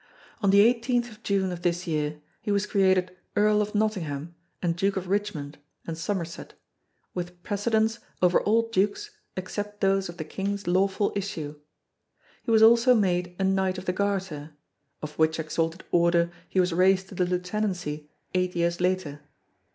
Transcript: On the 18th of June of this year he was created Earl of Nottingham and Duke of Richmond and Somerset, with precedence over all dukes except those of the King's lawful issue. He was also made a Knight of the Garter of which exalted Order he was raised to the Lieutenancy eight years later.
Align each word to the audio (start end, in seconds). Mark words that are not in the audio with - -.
On 0.41 0.49
the 0.49 0.61
18th 0.73 1.11
of 1.11 1.21
June 1.21 1.51
of 1.51 1.61
this 1.61 1.85
year 1.85 2.21
he 2.41 2.49
was 2.51 2.65
created 2.65 3.15
Earl 3.35 3.61
of 3.61 3.75
Nottingham 3.75 4.33
and 4.59 4.75
Duke 4.75 4.97
of 4.97 5.09
Richmond 5.09 5.59
and 5.85 5.95
Somerset, 5.95 6.55
with 7.13 7.43
precedence 7.43 7.99
over 8.19 8.41
all 8.41 8.67
dukes 8.71 9.11
except 9.37 9.79
those 9.79 10.09
of 10.09 10.17
the 10.17 10.23
King's 10.23 10.65
lawful 10.65 11.13
issue. 11.15 11.59
He 12.41 12.49
was 12.49 12.63
also 12.63 12.95
made 12.95 13.35
a 13.37 13.43
Knight 13.43 13.77
of 13.77 13.85
the 13.85 13.93
Garter 13.93 14.55
of 15.03 15.13
which 15.19 15.39
exalted 15.39 15.83
Order 15.91 16.31
he 16.49 16.59
was 16.59 16.73
raised 16.73 17.09
to 17.09 17.13
the 17.13 17.27
Lieutenancy 17.27 18.09
eight 18.33 18.55
years 18.55 18.81
later. 18.81 19.21